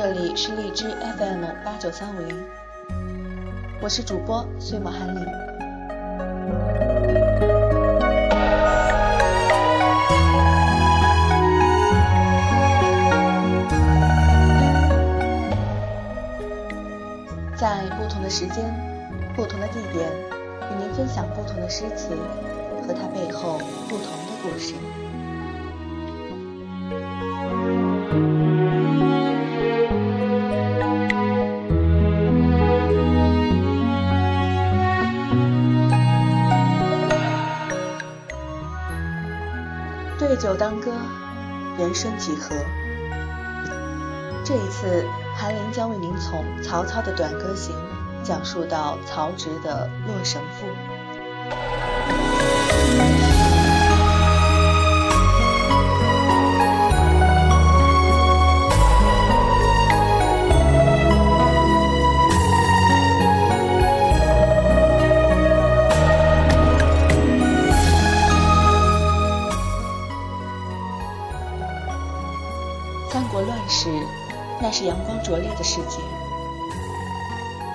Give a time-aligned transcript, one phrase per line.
[0.00, 0.88] 这里是荔枝
[1.18, 2.44] FM 八九三五零，
[3.80, 5.24] 我是主播岁末寒林。
[17.56, 18.72] 在不同的时间、
[19.34, 20.08] 不同的地点，
[20.70, 22.16] 与您分享不同的诗词
[22.86, 24.74] 和它背后不同的故事。
[41.88, 42.54] 人生几何？
[44.44, 47.74] 这一次，韩林将为您从曹操的《短歌行》
[48.22, 50.66] 讲述到曹植的《洛神赋》。
[73.78, 74.06] 国乱世，
[74.60, 75.98] 那是阳光灼烈的世界，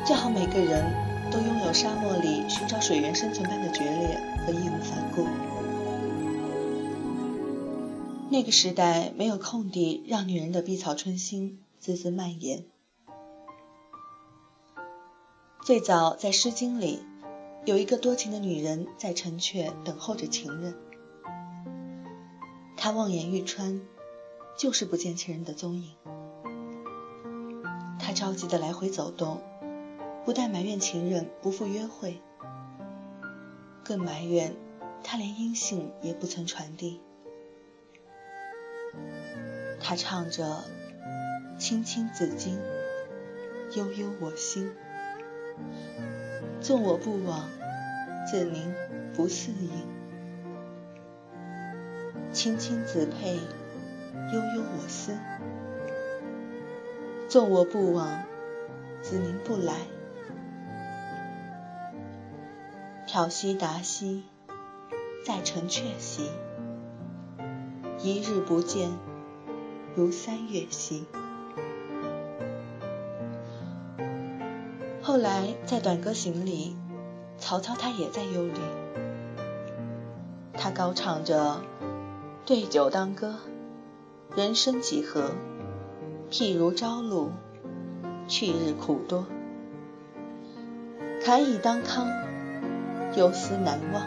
[0.05, 0.83] 最好每个人
[1.31, 5.25] 都拥有沙漠里寻找水源生存般的决裂和义无反顾。
[8.29, 12.65] 那个时代没有空地让女人的碧草春心滋滋蔓延。
[15.63, 16.99] 最早在《诗经》里，
[17.63, 20.75] 有一个多情的女人在城阙等候着情人，
[22.75, 23.80] 她望眼欲穿。
[24.55, 25.95] 就是不见情人的踪影，
[27.99, 29.41] 他着急的来回走动，
[30.23, 32.21] 不但埋怨情人不赴约会，
[33.83, 34.55] 更埋怨
[35.03, 37.02] 他连音信也不曾传递。
[39.80, 40.63] 他唱着
[41.59, 42.58] “青青子衿，
[43.75, 44.71] 悠悠我心”，
[46.61, 47.49] 纵我不往，
[48.25, 48.73] 子宁
[49.13, 49.71] 不嗣隐？
[52.31, 53.39] 青青子佩。
[54.33, 55.16] 悠悠我思，
[57.30, 58.23] 纵我不往，
[58.99, 59.76] 子宁不来？
[63.05, 64.23] 挑兮达兮，
[65.23, 66.32] 在城阙兮。
[67.99, 68.89] 一日不见，
[69.95, 71.05] 如三月兮。
[75.04, 76.76] 后来在《短歌行》里，
[77.38, 78.54] 曹操他也在忧虑，
[80.54, 81.61] 他高唱着
[82.48, 83.36] “对酒当歌”。
[84.36, 85.30] 人生几何？
[86.32, 87.30] 譬如朝露，
[88.27, 89.27] 去日苦多。
[91.23, 92.08] 慨以当康，
[93.16, 94.02] 忧思难忘。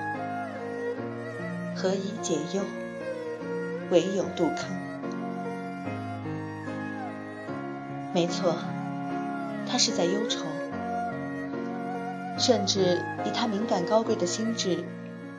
[1.77, 2.63] 何以解忧？
[3.93, 4.69] 唯有杜康。
[8.13, 8.57] 没错，
[9.71, 10.45] 他是在忧愁。
[12.37, 14.83] 甚至以他敏感高贵的心智，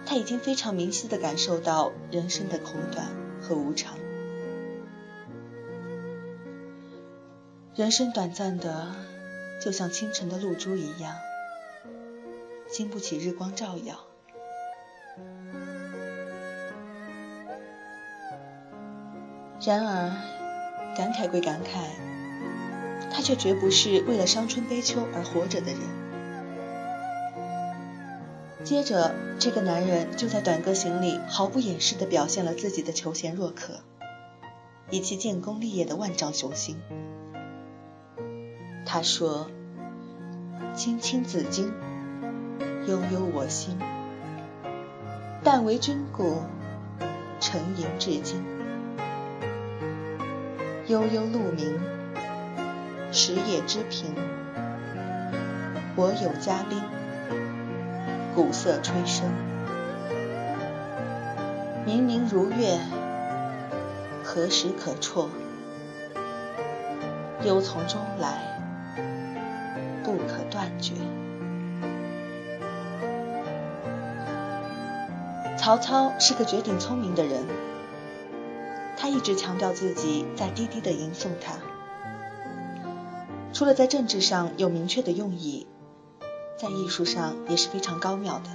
[0.05, 3.05] 他已经非常明晰地感受到人生的苦短
[3.41, 3.97] 和无常。
[7.77, 8.87] 人生短暂的，
[9.61, 11.13] 就像清晨的露珠一样，
[12.67, 13.99] 经不起日光照耀。
[19.63, 20.09] 然而，
[20.97, 21.91] 感慨归感慨，
[23.11, 25.79] 他却绝不是为了伤春悲秋而活着的人。
[28.63, 33.81] 接着，这个男人就在《短歌行》里毫不掩饰地表现了自己的求贤若渴，
[34.89, 36.75] 以其建功立业的万丈雄心。
[38.89, 39.47] 他说
[40.73, 41.73] ：“青青子衿，
[42.87, 43.77] 悠悠我心。
[45.43, 46.43] 但为君故，
[47.41, 48.41] 沉吟至今。
[50.87, 51.77] 悠悠鹿鸣，
[53.11, 54.05] 食野之苹。
[55.97, 56.81] 我有嘉宾，
[58.33, 59.23] 鼓瑟吹笙。
[61.85, 62.79] 明明如月，
[64.23, 65.27] 何时可辍？
[67.43, 68.41] 忧从中来。”
[70.57, 70.93] 不可断绝。
[75.55, 77.45] 曹操是个绝顶聪明的人，
[78.97, 81.53] 他一直强调自己在低低的吟诵他。
[83.53, 85.67] 除了在政治上有明确的用意，
[86.57, 88.49] 在艺术上也是非常高妙的。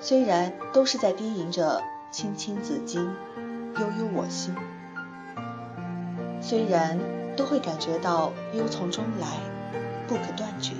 [0.00, 2.98] 虽然都是在低吟着“青青子衿，
[3.78, 4.54] 悠悠我心”，
[6.42, 6.98] 虽然。
[7.38, 9.38] 都会感觉到忧从中来，
[10.08, 10.72] 不可断绝。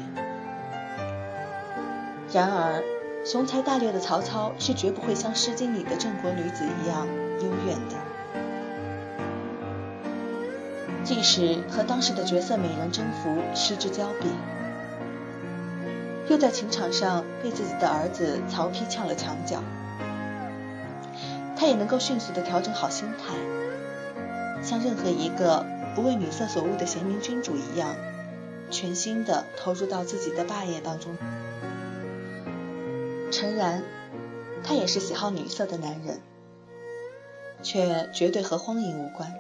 [2.33, 2.83] 然而，
[3.25, 7.07] 雄才大略的曹操是绝不会像《诗经》里的郑国女子一样
[7.41, 7.97] 幽怨的。
[11.05, 14.29] 即使和当时的绝色美人征服失之交臂，
[16.29, 19.63] 又在情场上被自己的儿子曹丕呛了墙角，
[21.57, 23.35] 他也能够迅速的调整好心态，
[24.63, 25.65] 像任何一个
[25.95, 27.97] 不为女色所误的贤明君主一样，
[28.71, 31.17] 全心的投入到自己的霸业当中。
[33.31, 33.83] 诚然，
[34.65, 36.21] 他也是喜好女色的男人，
[37.63, 39.35] 却绝对和荒淫无关。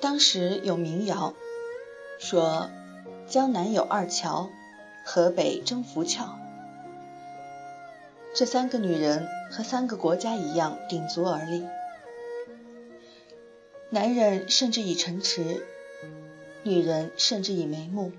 [0.00, 1.34] 当时有民谣
[2.18, 2.70] 说
[3.28, 4.48] ：“江南有二乔，
[5.04, 6.38] 河北征服俏。”
[8.34, 11.66] 这三个女人和三个国家一样鼎足而立，
[13.90, 15.66] 男人甚至以城池，
[16.68, 18.12] 女人甚至以眉目，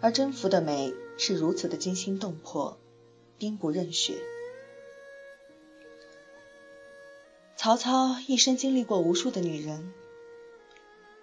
[0.00, 2.78] 而征服的美是如此的惊心动魄，
[3.38, 4.14] 兵不刃血。
[7.56, 9.92] 曹操一生经历过无数的女人，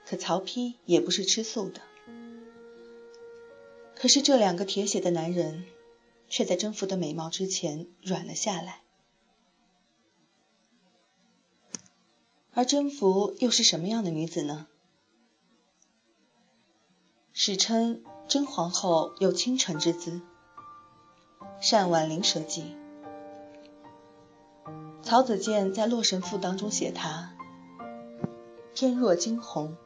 [0.05, 1.81] 可曹丕也不是吃素的。
[3.95, 5.63] 可是这两个铁血的男人，
[6.27, 8.81] 却在征服的美貌之前软了下来。
[12.53, 14.67] 而征服又是什么样的女子呢？
[17.41, 20.19] 史称甄皇后有倾城之姿，
[21.61, 22.75] 善婉灵蛇计。
[25.01, 27.31] 曹子建在《洛神赋》当中写她：
[28.73, 29.77] 翩若惊鸿，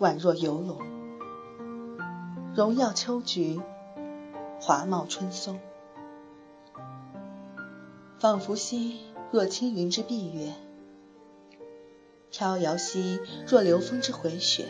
[0.00, 0.78] 宛若游龙，
[2.54, 3.58] 荣耀秋菊，
[4.60, 5.58] 华茂春松，
[8.18, 9.00] 仿佛兮
[9.30, 10.52] 若轻云之蔽月，
[12.30, 13.18] 飘摇兮
[13.48, 14.66] 若流风之回雪。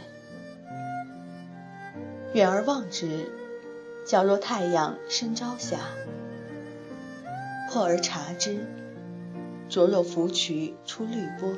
[2.37, 3.33] 远而望之，
[4.05, 5.79] 皎若太阳升朝霞；
[7.71, 8.67] 破而察之，
[9.71, 11.55] 灼若芙蕖出绿波。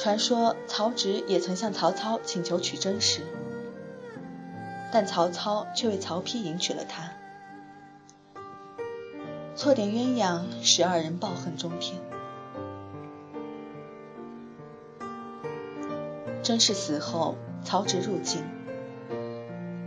[0.00, 3.22] 传说曹植也曾向曹操请求娶甄氏，
[4.90, 7.12] 但曹操却为曹丕迎娶了她。
[9.54, 12.07] 错点鸳鸯，使二人抱恨终天。
[16.48, 18.40] 甄氏死后，曹植入京，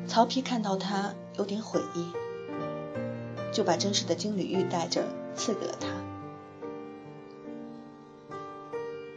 [0.05, 2.11] 曹丕看到他有点悔意。
[3.51, 5.05] 就把甄氏的金缕玉带着
[5.35, 5.87] 赐给了他。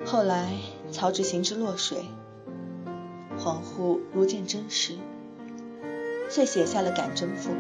[0.07, 0.55] 后来
[0.91, 2.07] 曹植行至洛水，
[3.39, 4.97] 恍惚如见真实，
[6.31, 7.51] 遂写下了《感征赋》。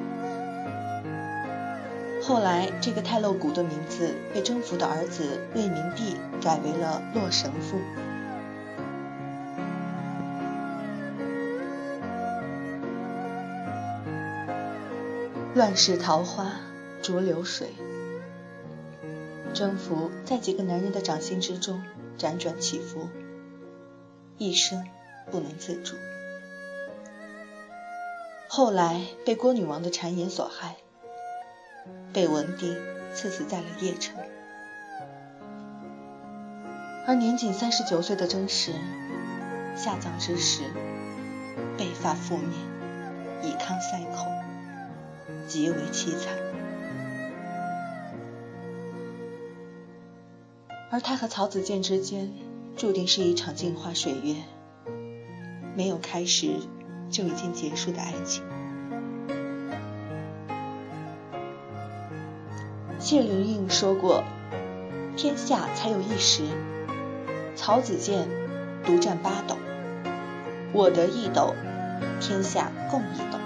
[2.22, 7.76] 后来这个太露骨的名字被征服的儿子魏明帝改为了《洛神赋》。
[15.54, 16.50] 乱世桃花
[17.00, 17.68] 逐流水，
[19.52, 21.80] 征服在几个男人的掌心之中
[22.18, 23.08] 辗转起伏，
[24.36, 24.84] 一生
[25.30, 25.94] 不能自主。
[28.48, 30.74] 后来被郭女王的谗言所害，
[32.12, 32.76] 被文帝
[33.14, 34.16] 赐死在了邺城。
[37.06, 38.72] 而年仅三十九岁的甄氏，
[39.76, 40.62] 下葬之时，
[41.78, 42.50] 被发覆面，
[43.44, 44.26] 以糠塞口。
[45.46, 46.32] 极为凄惨，
[50.90, 52.32] 而他和曹子建之间
[52.76, 54.36] 注定是一场镜花水月，
[55.76, 56.50] 没有开始
[57.10, 58.42] 就已经结束的爱情。
[62.98, 64.24] 谢灵运说过
[65.16, 66.42] ：“天下才有一时，
[67.54, 68.28] 曹子建
[68.84, 69.56] 独占八斗，
[70.72, 71.54] 我得一斗，
[72.20, 73.38] 天下共一斗。”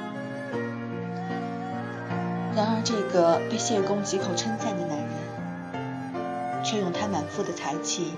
[2.58, 8.14] 然而，这个被谢公几口称赞的男人，却用他满腹的才气、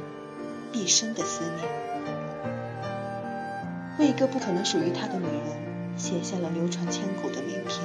[0.73, 1.69] 毕生的思念，
[3.99, 7.85] 为一个不可能属于他的女人，写下了流传千古的名篇。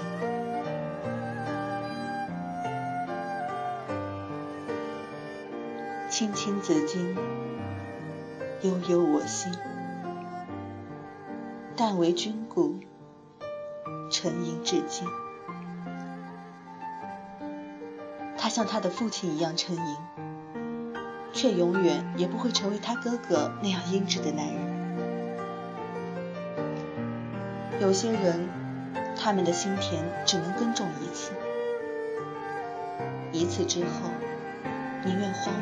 [6.09, 7.17] 青青子衿，
[8.61, 9.51] 悠悠我心。
[11.75, 12.79] 但为君故，
[14.09, 15.05] 沉吟至今。
[18.55, 19.97] 像他的父亲一样沉吟，
[21.33, 24.55] 却永远也不会成为他哥哥那样英俊的男人。
[27.81, 28.47] 有些人，
[29.21, 31.33] 他们的心田只能耕种一次，
[33.33, 34.09] 一次之后
[35.03, 35.59] 宁愿荒芜。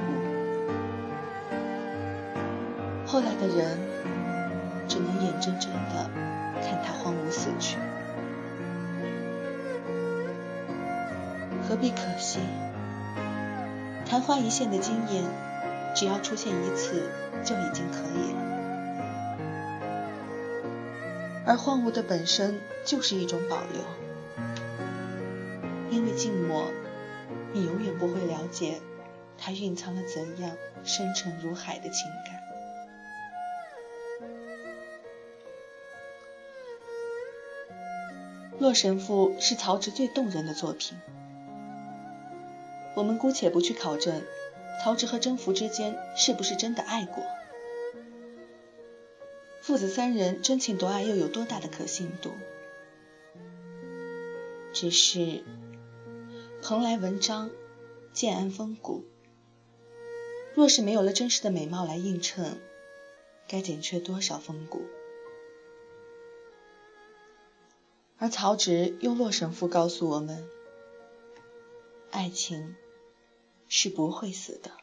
[3.08, 3.80] 后来的人，
[4.88, 6.08] 只能眼睁睁的
[6.62, 7.78] 看他荒芜死去，
[11.68, 12.40] 何必可惜？
[14.14, 15.24] 昙花一现的惊艳，
[15.96, 17.10] 只要出现一次
[17.44, 18.38] 就已经可以了。
[21.48, 23.82] 而荒芜的本身就是一种保留，
[25.90, 26.68] 因为静默，
[27.54, 28.80] 你永远不会了解
[29.36, 32.40] 它蕴藏了怎样深沉如海的情感。
[38.60, 41.00] 洛神赋是曹植最动人的作品。
[42.96, 44.22] 我们姑且不去考证
[44.84, 47.24] 曹植和甄宓之间是不是真的爱过，
[49.62, 52.32] 父子三人真情夺爱又有多大的可信度？
[54.74, 55.44] 只是
[56.62, 57.50] 蓬莱文章，
[58.12, 59.06] 建安风骨，
[60.54, 62.60] 若是没有了真实的美貌来映衬，
[63.48, 64.82] 该减缺多少风骨？
[68.18, 70.48] 而曹植用《洛神赋》告诉我们：
[72.10, 72.76] 爱情
[73.76, 74.83] 是不会死的。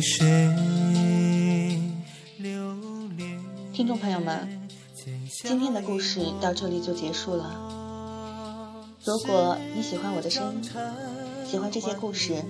[0.00, 0.26] 谁
[2.38, 2.74] 留
[3.16, 3.38] 恋？
[3.72, 4.68] 听众朋友们，
[5.42, 8.96] 今天的故事到这里就结束了。
[9.04, 10.62] 如果你喜欢我的声音，
[11.46, 12.42] 喜欢这些故事，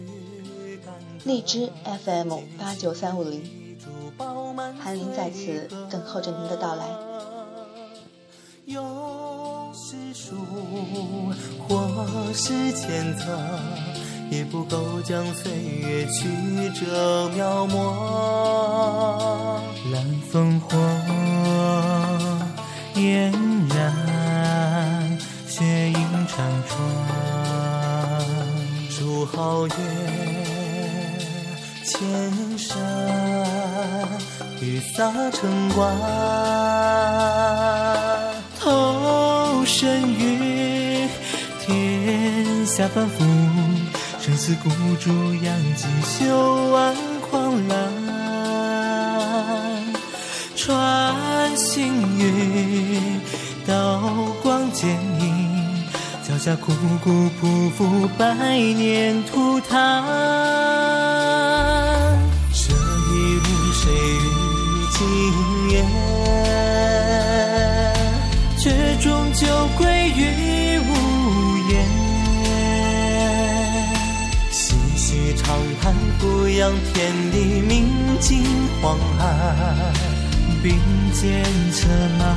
[1.25, 1.71] 荔枝
[2.04, 3.42] FM 八九三五零，
[4.78, 6.85] 韩林在此等候着您的到来。
[8.66, 10.37] 用世数
[11.66, 13.37] 或是千册，
[14.31, 16.29] 也不够将岁月曲
[16.79, 19.61] 折描摹。
[19.93, 20.79] 蓝烽火
[22.95, 23.33] 嫣
[23.69, 25.19] 然，
[25.49, 26.37] 雪影辗
[26.69, 26.79] 转，
[28.91, 29.73] 烛皓月，
[31.85, 31.99] 千
[32.57, 32.69] 山
[34.61, 35.79] 雨洒城关。
[38.61, 41.09] 投身于
[41.61, 43.25] 天下凡夫，
[44.21, 44.69] 生死孤
[45.00, 45.11] 注，
[45.43, 47.91] 扬几袖挽狂澜。
[50.55, 53.19] 穿行于
[53.67, 53.99] 刀
[54.43, 55.85] 光剑影，
[56.23, 56.71] 脚下枯
[57.03, 60.05] 骨匍匐，百年涂炭。
[62.53, 64.27] 这一路谁与
[64.93, 65.00] 今
[65.71, 65.75] 夜？
[68.59, 69.47] 却终究
[69.79, 70.21] 归于
[76.61, 77.88] 俯仰天地，明
[78.21, 78.45] 镜
[78.83, 79.25] 黄寒，
[80.62, 80.79] 并
[81.14, 81.88] 肩策
[82.19, 82.37] 马，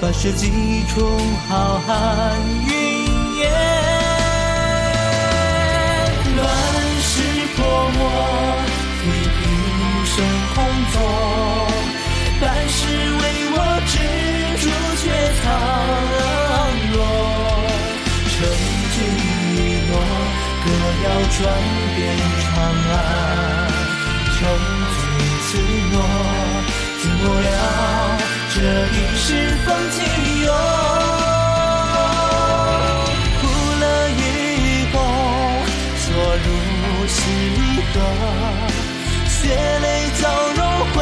[0.00, 0.52] 把世几
[0.94, 1.02] 重
[1.48, 1.90] 浩瀚
[2.64, 2.70] 云
[3.38, 3.50] 烟。
[6.36, 6.46] 乱
[7.02, 7.12] 世
[7.56, 7.66] 泼
[7.98, 8.00] 墨，
[9.02, 9.42] 提笔
[10.06, 10.14] 生
[10.54, 10.56] 空
[10.92, 10.96] 宗，
[12.40, 13.92] 半世为我执。
[14.62, 14.64] 朱
[15.02, 15.04] 雀
[15.42, 15.44] 苍
[21.30, 21.38] 转
[21.96, 21.98] 遍
[22.40, 22.44] 长
[22.90, 22.92] 安。
[24.36, 24.38] 成
[24.94, 25.00] 君
[25.46, 25.48] 此
[25.92, 25.94] 诺，
[27.00, 27.48] 尽我了
[28.54, 28.56] 这
[28.92, 29.26] 一世
[29.64, 29.96] 风起
[30.44, 30.48] 涌。
[33.40, 33.42] 哭
[33.80, 34.20] 了与
[34.92, 34.96] 共，
[35.98, 36.04] 说
[36.44, 36.46] 如
[37.08, 37.16] 是
[37.92, 37.94] 河，
[39.28, 39.34] 血
[39.80, 39.84] 泪
[40.20, 40.22] 交
[40.56, 40.58] 融
[40.92, 40.94] 汇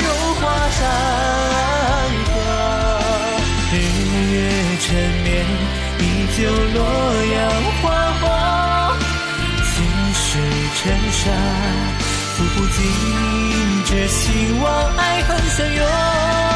[0.00, 0.04] 入
[0.40, 0.78] 华山。
[4.78, 4.88] 缠
[5.24, 5.28] 绵，
[5.98, 6.00] 依
[6.36, 6.38] 旧
[6.74, 6.76] 洛
[7.34, 7.34] 阳
[7.82, 7.84] 花
[8.20, 8.22] 火，
[10.86, 11.32] 尘沙，
[12.36, 12.78] 付不尽
[13.86, 16.55] 这希望，爱恨相拥。